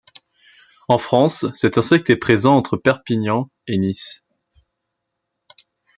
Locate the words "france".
0.97-1.45